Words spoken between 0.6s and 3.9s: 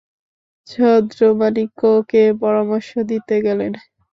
ছদ্রমাণিক্যকে পরামর্শ দিতে গেলেন।